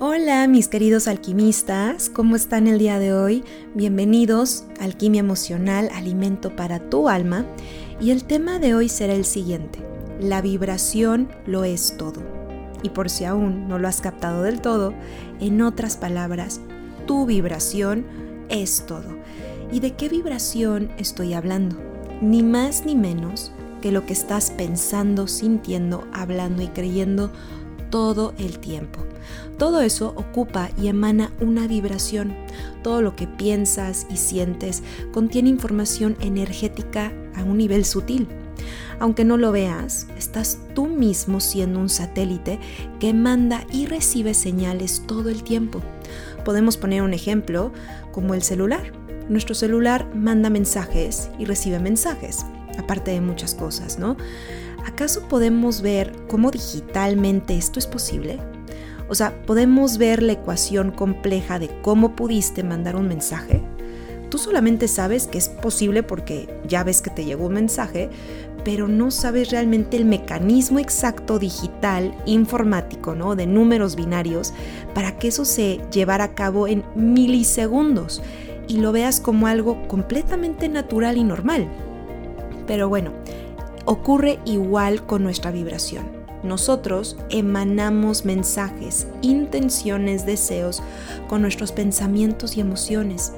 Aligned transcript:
Hola, 0.00 0.48
mis 0.48 0.66
queridos 0.66 1.06
alquimistas. 1.06 2.10
¿Cómo 2.10 2.34
están 2.34 2.66
el 2.66 2.80
día 2.80 2.98
de 2.98 3.14
hoy? 3.14 3.44
Bienvenidos 3.74 4.64
a 4.80 4.84
Alquimia 4.84 5.20
Emocional, 5.20 5.88
Alimento 5.94 6.56
para 6.56 6.90
tu 6.90 7.08
alma. 7.08 7.46
Y 8.00 8.10
el 8.10 8.24
tema 8.24 8.58
de 8.58 8.74
hoy 8.74 8.88
será 8.88 9.14
el 9.14 9.24
siguiente. 9.24 9.78
La 10.18 10.42
vibración 10.42 11.28
lo 11.46 11.62
es 11.62 11.96
todo. 11.96 12.24
Y 12.82 12.88
por 12.88 13.08
si 13.08 13.24
aún 13.24 13.68
no 13.68 13.78
lo 13.78 13.86
has 13.86 14.00
captado 14.00 14.42
del 14.42 14.60
todo, 14.60 14.92
en 15.38 15.62
otras 15.62 15.96
palabras, 15.96 16.60
tu 17.06 17.24
vibración 17.24 18.04
es 18.48 18.86
todo. 18.86 19.16
¿Y 19.70 19.78
de 19.78 19.92
qué 19.92 20.08
vibración 20.08 20.90
estoy 20.98 21.34
hablando? 21.34 21.76
Ni 22.20 22.42
más 22.42 22.84
ni 22.84 22.96
menos 22.96 23.52
que 23.80 23.92
lo 23.92 24.06
que 24.06 24.12
estás 24.12 24.50
pensando, 24.50 25.28
sintiendo, 25.28 26.04
hablando 26.12 26.62
y 26.62 26.68
creyendo 26.68 27.30
todo 27.90 28.34
el 28.38 28.58
tiempo. 28.58 29.00
Todo 29.58 29.80
eso 29.80 30.12
ocupa 30.16 30.70
y 30.80 30.88
emana 30.88 31.32
una 31.40 31.66
vibración. 31.66 32.34
Todo 32.82 33.02
lo 33.02 33.16
que 33.16 33.26
piensas 33.26 34.06
y 34.10 34.16
sientes 34.16 34.82
contiene 35.12 35.48
información 35.48 36.16
energética 36.20 37.12
a 37.36 37.44
un 37.44 37.58
nivel 37.58 37.84
sutil. 37.84 38.28
Aunque 39.00 39.24
no 39.24 39.36
lo 39.36 39.52
veas, 39.52 40.06
estás 40.16 40.58
tú 40.74 40.86
mismo 40.86 41.40
siendo 41.40 41.80
un 41.80 41.88
satélite 41.88 42.58
que 43.00 43.12
manda 43.12 43.64
y 43.72 43.86
recibe 43.86 44.34
señales 44.34 45.02
todo 45.06 45.30
el 45.30 45.42
tiempo. 45.42 45.80
Podemos 46.44 46.76
poner 46.76 47.02
un 47.02 47.14
ejemplo 47.14 47.72
como 48.12 48.34
el 48.34 48.42
celular. 48.42 48.92
Nuestro 49.28 49.54
celular 49.54 50.08
manda 50.14 50.50
mensajes 50.50 51.30
y 51.38 51.46
recibe 51.46 51.78
mensajes, 51.78 52.44
aparte 52.78 53.10
de 53.10 53.20
muchas 53.20 53.54
cosas, 53.54 53.98
¿no? 53.98 54.16
¿Acaso 54.86 55.22
podemos 55.28 55.80
ver 55.80 56.12
cómo 56.28 56.50
digitalmente 56.50 57.56
esto 57.56 57.78
es 57.78 57.86
posible? 57.86 58.38
O 59.08 59.14
sea, 59.14 59.42
¿podemos 59.44 59.98
ver 59.98 60.22
la 60.22 60.32
ecuación 60.32 60.90
compleja 60.90 61.58
de 61.58 61.70
cómo 61.82 62.16
pudiste 62.16 62.62
mandar 62.62 62.96
un 62.96 63.08
mensaje? 63.08 63.62
Tú 64.30 64.38
solamente 64.38 64.88
sabes 64.88 65.26
que 65.26 65.38
es 65.38 65.48
posible 65.48 66.02
porque 66.02 66.48
ya 66.66 66.82
ves 66.84 67.02
que 67.02 67.10
te 67.10 67.24
llegó 67.24 67.46
un 67.46 67.54
mensaje, 67.54 68.10
pero 68.64 68.88
no 68.88 69.10
sabes 69.10 69.50
realmente 69.50 69.96
el 69.96 70.04
mecanismo 70.04 70.78
exacto 70.78 71.38
digital, 71.38 72.14
informático, 72.26 73.14
¿no? 73.14 73.36
De 73.36 73.46
números 73.46 73.94
binarios 73.94 74.52
para 74.94 75.18
que 75.18 75.28
eso 75.28 75.44
se 75.44 75.80
llevara 75.92 76.24
a 76.24 76.34
cabo 76.34 76.66
en 76.66 76.82
milisegundos 76.94 78.22
y 78.66 78.78
lo 78.78 78.90
veas 78.92 79.20
como 79.20 79.46
algo 79.46 79.86
completamente 79.86 80.68
natural 80.68 81.16
y 81.16 81.24
normal. 81.24 81.68
Pero 82.66 82.88
bueno, 82.88 83.12
ocurre 83.84 84.38
igual 84.44 85.06
con 85.06 85.22
nuestra 85.22 85.50
vibración. 85.50 86.24
Nosotros 86.42 87.16
emanamos 87.30 88.24
mensajes, 88.26 89.06
intenciones, 89.22 90.26
deseos 90.26 90.82
con 91.26 91.40
nuestros 91.40 91.72
pensamientos 91.72 92.56
y 92.56 92.60
emociones. 92.60 93.32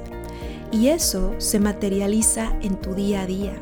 Y 0.71 0.87
eso 0.87 1.33
se 1.37 1.59
materializa 1.59 2.51
en 2.61 2.75
tu 2.75 2.93
día 2.93 3.21
a 3.21 3.25
día. 3.25 3.53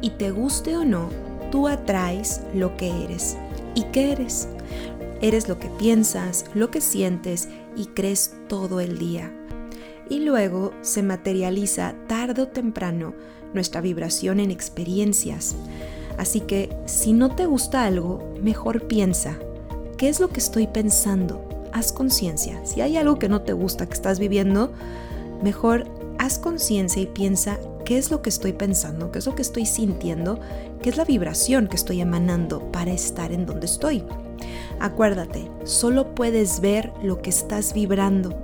Y 0.00 0.10
te 0.10 0.30
guste 0.30 0.76
o 0.76 0.84
no, 0.84 1.10
tú 1.50 1.68
atraes 1.68 2.40
lo 2.54 2.76
que 2.78 3.04
eres. 3.04 3.36
¿Y 3.74 3.82
qué 3.92 4.12
eres? 4.12 4.48
Eres 5.20 5.48
lo 5.48 5.58
que 5.58 5.68
piensas, 5.68 6.46
lo 6.54 6.70
que 6.70 6.80
sientes 6.80 7.48
y 7.76 7.86
crees 7.86 8.34
todo 8.48 8.80
el 8.80 8.98
día. 8.98 9.30
Y 10.08 10.20
luego 10.20 10.72
se 10.80 11.02
materializa 11.02 11.94
tarde 12.06 12.42
o 12.42 12.48
temprano 12.48 13.14
nuestra 13.52 13.80
vibración 13.80 14.40
en 14.40 14.50
experiencias. 14.50 15.56
Así 16.18 16.40
que 16.40 16.70
si 16.86 17.12
no 17.12 17.34
te 17.34 17.46
gusta 17.46 17.84
algo, 17.84 18.22
mejor 18.42 18.86
piensa, 18.86 19.38
¿qué 19.96 20.08
es 20.08 20.20
lo 20.20 20.28
que 20.28 20.40
estoy 20.40 20.66
pensando? 20.66 21.42
Haz 21.72 21.92
conciencia. 21.92 22.64
Si 22.64 22.80
hay 22.80 22.96
algo 22.96 23.18
que 23.18 23.28
no 23.28 23.42
te 23.42 23.52
gusta 23.52 23.86
que 23.86 23.94
estás 23.94 24.18
viviendo, 24.18 24.72
mejor 25.42 25.84
haz 26.18 26.38
conciencia 26.38 27.02
y 27.02 27.06
piensa 27.06 27.58
qué 27.84 27.98
es 27.98 28.10
lo 28.10 28.22
que 28.22 28.30
estoy 28.30 28.52
pensando, 28.52 29.12
qué 29.12 29.18
es 29.18 29.26
lo 29.26 29.34
que 29.34 29.42
estoy 29.42 29.66
sintiendo, 29.66 30.40
qué 30.82 30.90
es 30.90 30.96
la 30.96 31.04
vibración 31.04 31.68
que 31.68 31.76
estoy 31.76 32.00
emanando 32.00 32.72
para 32.72 32.92
estar 32.92 33.32
en 33.32 33.46
donde 33.46 33.66
estoy. 33.66 34.02
Acuérdate, 34.80 35.50
solo 35.64 36.14
puedes 36.14 36.60
ver 36.60 36.92
lo 37.02 37.22
que 37.22 37.30
estás 37.30 37.72
vibrando. 37.72 38.34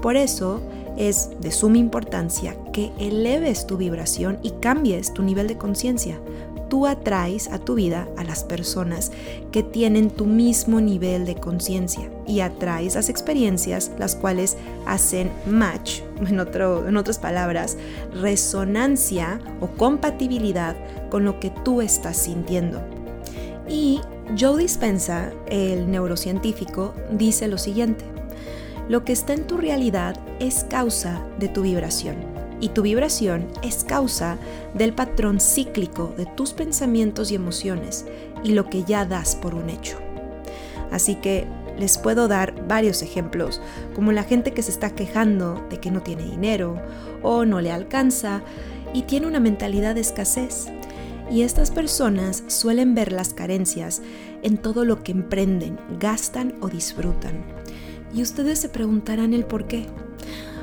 Por 0.00 0.16
eso 0.16 0.60
es 0.96 1.30
de 1.40 1.50
suma 1.50 1.78
importancia 1.78 2.56
que 2.72 2.92
eleves 2.98 3.66
tu 3.66 3.76
vibración 3.76 4.38
y 4.42 4.50
cambies 4.50 5.14
tu 5.14 5.22
nivel 5.22 5.48
de 5.48 5.58
conciencia. 5.58 6.20
Tú 6.72 6.86
atraes 6.86 7.48
a 7.48 7.58
tu 7.58 7.74
vida 7.74 8.08
a 8.16 8.24
las 8.24 8.44
personas 8.44 9.12
que 9.50 9.62
tienen 9.62 10.08
tu 10.08 10.24
mismo 10.24 10.80
nivel 10.80 11.26
de 11.26 11.34
conciencia 11.34 12.10
y 12.26 12.40
atraes 12.40 12.94
las 12.94 13.10
experiencias 13.10 13.90
las 13.98 14.16
cuales 14.16 14.56
hacen 14.86 15.30
match, 15.44 16.00
en, 16.26 16.40
en 16.40 16.96
otras 16.96 17.18
palabras, 17.18 17.76
resonancia 18.22 19.38
o 19.60 19.66
compatibilidad 19.66 20.74
con 21.10 21.26
lo 21.26 21.40
que 21.40 21.50
tú 21.50 21.82
estás 21.82 22.16
sintiendo. 22.16 22.80
Y 23.68 24.00
Joe 24.40 24.62
Dispensa, 24.62 25.30
el 25.48 25.90
neurocientífico, 25.90 26.94
dice 27.10 27.48
lo 27.48 27.58
siguiente. 27.58 28.06
Lo 28.88 29.04
que 29.04 29.12
está 29.12 29.34
en 29.34 29.46
tu 29.46 29.58
realidad 29.58 30.16
es 30.40 30.64
causa 30.64 31.22
de 31.38 31.48
tu 31.48 31.60
vibración 31.60 32.31
y 32.62 32.68
tu 32.68 32.82
vibración 32.82 33.48
es 33.62 33.84
causa 33.84 34.38
del 34.72 34.94
patrón 34.94 35.40
cíclico 35.40 36.14
de 36.16 36.26
tus 36.26 36.52
pensamientos 36.52 37.32
y 37.32 37.34
emociones 37.34 38.06
y 38.44 38.52
lo 38.52 38.70
que 38.70 38.84
ya 38.84 39.04
das 39.04 39.34
por 39.34 39.54
un 39.54 39.68
hecho. 39.68 39.98
Así 40.92 41.16
que 41.16 41.46
les 41.76 41.98
puedo 41.98 42.28
dar 42.28 42.68
varios 42.68 43.02
ejemplos, 43.02 43.60
como 43.94 44.12
la 44.12 44.22
gente 44.22 44.52
que 44.52 44.62
se 44.62 44.70
está 44.70 44.90
quejando 44.90 45.66
de 45.70 45.80
que 45.80 45.90
no 45.90 46.02
tiene 46.02 46.22
dinero 46.22 46.80
o 47.22 47.44
no 47.44 47.60
le 47.60 47.72
alcanza 47.72 48.42
y 48.94 49.02
tiene 49.02 49.26
una 49.26 49.40
mentalidad 49.40 49.96
de 49.96 50.02
escasez. 50.02 50.68
Y 51.30 51.42
estas 51.42 51.72
personas 51.72 52.44
suelen 52.46 52.94
ver 52.94 53.10
las 53.10 53.34
carencias 53.34 54.02
en 54.42 54.56
todo 54.56 54.84
lo 54.84 55.02
que 55.02 55.12
emprenden, 55.12 55.80
gastan 55.98 56.54
o 56.60 56.68
disfrutan. 56.68 57.42
Y 58.14 58.22
ustedes 58.22 58.60
se 58.60 58.68
preguntarán 58.68 59.34
el 59.34 59.46
por 59.46 59.66
qué. 59.66 59.86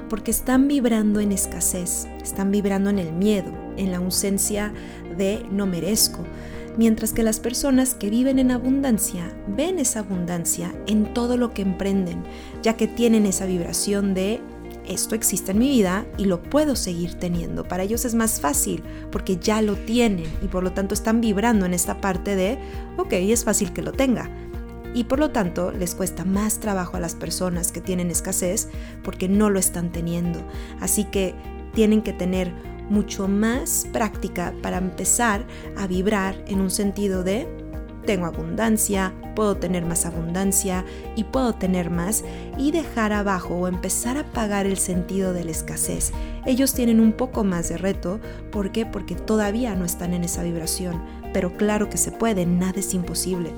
Porque 0.09 0.31
están 0.31 0.67
vibrando 0.67 1.19
en 1.19 1.31
escasez, 1.31 2.07
están 2.21 2.51
vibrando 2.51 2.89
en 2.89 3.00
el 3.00 3.13
miedo, 3.13 3.51
en 3.77 3.91
la 3.91 3.97
ausencia 3.97 4.73
de 5.17 5.45
no 5.51 5.65
merezco. 5.65 6.25
Mientras 6.77 7.13
que 7.13 7.23
las 7.23 7.39
personas 7.39 7.94
que 7.94 8.09
viven 8.09 8.39
en 8.39 8.51
abundancia 8.51 9.31
ven 9.47 9.79
esa 9.79 10.00
abundancia 10.00 10.73
en 10.88 11.13
todo 11.13 11.38
lo 11.38 11.53
que 11.53 11.61
emprenden, 11.61 12.23
ya 12.63 12.77
que 12.77 12.88
tienen 12.88 13.25
esa 13.25 13.45
vibración 13.45 14.13
de 14.13 14.39
esto 14.89 15.13
existe 15.13 15.51
en 15.51 15.59
mi 15.59 15.69
vida 15.69 16.06
y 16.17 16.25
lo 16.25 16.41
puedo 16.41 16.75
seguir 16.75 17.13
teniendo. 17.13 17.63
Para 17.63 17.83
ellos 17.83 18.05
es 18.05 18.15
más 18.15 18.41
fácil 18.41 18.83
porque 19.12 19.38
ya 19.38 19.62
lo 19.62 19.75
tienen 19.75 20.25
y 20.41 20.47
por 20.47 20.63
lo 20.63 20.71
tanto 20.71 20.95
están 20.95 21.21
vibrando 21.21 21.65
en 21.65 21.73
esta 21.73 22.01
parte 22.01 22.35
de, 22.35 22.57
ok, 22.97 23.13
es 23.13 23.44
fácil 23.44 23.71
que 23.71 23.83
lo 23.83 23.91
tenga. 23.91 24.29
Y 24.94 25.03
por 25.06 25.19
lo 25.19 25.30
tanto 25.30 25.71
les 25.71 25.95
cuesta 25.95 26.25
más 26.25 26.59
trabajo 26.59 26.97
a 26.97 27.00
las 27.00 27.15
personas 27.15 27.71
que 27.71 27.81
tienen 27.81 28.09
escasez 28.09 28.69
porque 29.03 29.30
no 29.30 29.50
lo 29.50 29.59
están 29.59 29.91
teniendo. 29.91 30.39
Así 30.80 31.06
que 31.06 31.36
tienen 31.74 32.01
que 32.01 32.13
tener 32.13 32.51
mucho 32.89 33.27
más 33.27 33.88
práctica 33.94 34.53
para 34.62 34.77
empezar 34.77 35.45
a 35.77 35.88
vibrar 35.88 36.44
en 36.47 36.59
un 36.59 36.71
sentido 36.71 37.24
de 37.24 37.47
tengo 38.06 38.25
abundancia, 38.25 39.13
puedo 39.36 39.57
tener 39.57 39.86
más 39.86 40.07
abundancia 40.07 40.83
y 41.15 41.25
puedo 41.25 41.53
tener 41.53 41.91
más 41.91 42.24
y 42.57 42.71
dejar 42.71 43.13
abajo 43.13 43.53
o 43.53 43.68
empezar 43.68 44.18
a 44.18 44.24
pagar 44.24 44.65
el 44.65 44.77
sentido 44.77 45.31
de 45.31 45.44
la 45.44 45.51
escasez. 45.51 46.12
Ellos 46.47 46.74
tienen 46.74 47.00
un 47.00 47.13
poco 47.13 47.44
más 47.44 47.69
de 47.69 47.77
reto, 47.77 48.19
¿por 48.51 48.71
qué? 48.71 48.88
Porque 48.88 49.13
todavía 49.13 49.75
no 49.75 49.86
están 49.86 50.15
en 50.15 50.24
esa 50.24 50.41
vibración, 50.41 51.03
pero 51.33 51.53
claro 51.56 51.89
que 51.89 51.97
se 51.97 52.12
puede, 52.12 52.47
nada 52.47 52.80
es 52.80 52.95
imposible. 52.95 53.51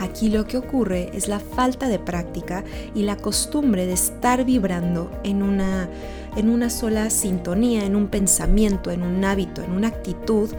Aquí 0.00 0.28
lo 0.28 0.46
que 0.46 0.56
ocurre 0.56 1.10
es 1.12 1.28
la 1.28 1.40
falta 1.40 1.88
de 1.88 1.98
práctica 1.98 2.64
y 2.94 3.02
la 3.02 3.16
costumbre 3.16 3.86
de 3.86 3.94
estar 3.94 4.44
vibrando 4.44 5.10
en 5.24 5.42
una, 5.42 5.88
en 6.36 6.48
una 6.48 6.70
sola 6.70 7.10
sintonía, 7.10 7.84
en 7.84 7.96
un 7.96 8.06
pensamiento, 8.06 8.90
en 8.90 9.02
un 9.02 9.24
hábito, 9.24 9.62
en 9.62 9.72
una 9.72 9.88
actitud 9.88 10.50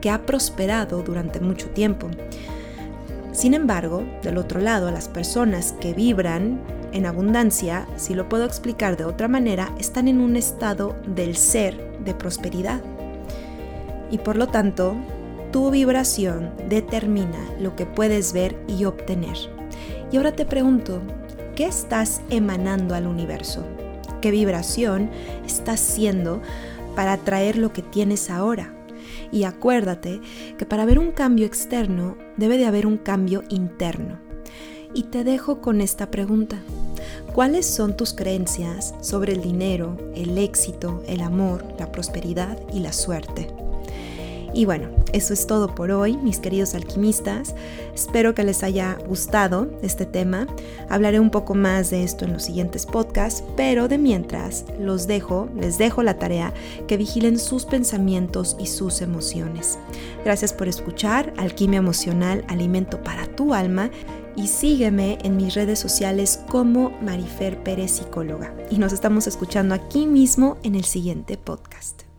que 0.00 0.10
ha 0.10 0.24
prosperado 0.24 1.02
durante 1.02 1.40
mucho 1.40 1.68
tiempo. 1.70 2.08
Sin 3.32 3.52
embargo, 3.52 4.04
del 4.22 4.38
otro 4.38 4.60
lado, 4.60 4.92
las 4.92 5.08
personas 5.08 5.74
que 5.80 5.92
vibran 5.92 6.60
en 6.92 7.06
abundancia, 7.06 7.88
si 7.96 8.14
lo 8.14 8.28
puedo 8.28 8.44
explicar 8.44 8.96
de 8.96 9.04
otra 9.04 9.26
manera, 9.26 9.74
están 9.80 10.06
en 10.06 10.20
un 10.20 10.36
estado 10.36 10.94
del 11.08 11.34
ser 11.34 11.98
de 12.04 12.14
prosperidad. 12.14 12.80
Y 14.12 14.18
por 14.18 14.36
lo 14.36 14.46
tanto, 14.46 14.94
tu 15.54 15.70
vibración 15.70 16.50
determina 16.68 17.38
lo 17.60 17.76
que 17.76 17.86
puedes 17.86 18.32
ver 18.32 18.60
y 18.66 18.86
obtener. 18.86 19.36
Y 20.10 20.16
ahora 20.16 20.32
te 20.32 20.44
pregunto, 20.44 21.00
¿qué 21.54 21.64
estás 21.66 22.22
emanando 22.28 22.96
al 22.96 23.06
universo? 23.06 23.64
¿Qué 24.20 24.32
vibración 24.32 25.10
estás 25.46 25.80
haciendo 25.80 26.42
para 26.96 27.12
atraer 27.12 27.56
lo 27.56 27.72
que 27.72 27.82
tienes 27.82 28.30
ahora? 28.30 28.74
Y 29.30 29.44
acuérdate 29.44 30.20
que 30.58 30.66
para 30.66 30.86
ver 30.86 30.98
un 30.98 31.12
cambio 31.12 31.46
externo 31.46 32.16
debe 32.36 32.58
de 32.58 32.66
haber 32.66 32.84
un 32.84 32.96
cambio 32.96 33.44
interno. 33.48 34.18
Y 34.92 35.04
te 35.04 35.22
dejo 35.22 35.60
con 35.60 35.80
esta 35.80 36.10
pregunta. 36.10 36.58
¿Cuáles 37.32 37.64
son 37.64 37.96
tus 37.96 38.12
creencias 38.12 38.92
sobre 39.02 39.34
el 39.34 39.40
dinero, 39.40 39.98
el 40.16 40.36
éxito, 40.36 41.04
el 41.06 41.20
amor, 41.20 41.64
la 41.78 41.92
prosperidad 41.92 42.58
y 42.72 42.80
la 42.80 42.92
suerte? 42.92 43.54
Y 44.54 44.66
bueno, 44.66 44.88
eso 45.12 45.34
es 45.34 45.48
todo 45.48 45.74
por 45.74 45.90
hoy, 45.90 46.16
mis 46.16 46.38
queridos 46.38 46.76
alquimistas. 46.76 47.56
Espero 47.92 48.36
que 48.36 48.44
les 48.44 48.62
haya 48.62 48.96
gustado 49.08 49.68
este 49.82 50.06
tema. 50.06 50.46
Hablaré 50.88 51.18
un 51.18 51.30
poco 51.30 51.54
más 51.54 51.90
de 51.90 52.04
esto 52.04 52.24
en 52.24 52.32
los 52.32 52.44
siguientes 52.44 52.86
podcasts, 52.86 53.42
pero 53.56 53.88
de 53.88 53.98
mientras 53.98 54.64
los 54.78 55.08
dejo, 55.08 55.48
les 55.56 55.76
dejo 55.76 56.04
la 56.04 56.20
tarea 56.20 56.54
que 56.86 56.96
vigilen 56.96 57.40
sus 57.40 57.64
pensamientos 57.64 58.56
y 58.60 58.66
sus 58.66 59.02
emociones. 59.02 59.76
Gracias 60.24 60.52
por 60.52 60.68
escuchar 60.68 61.34
Alquimia 61.36 61.78
Emocional, 61.78 62.44
Alimento 62.46 63.02
para 63.02 63.26
tu 63.26 63.54
alma 63.54 63.90
y 64.36 64.46
sígueme 64.46 65.18
en 65.22 65.36
mis 65.36 65.54
redes 65.54 65.80
sociales 65.80 66.40
como 66.48 66.90
Marifer 67.02 67.60
Pérez 67.64 67.90
Psicóloga. 67.90 68.54
Y 68.70 68.78
nos 68.78 68.92
estamos 68.92 69.26
escuchando 69.26 69.74
aquí 69.74 70.06
mismo 70.06 70.58
en 70.62 70.76
el 70.76 70.84
siguiente 70.84 71.36
podcast. 71.36 72.13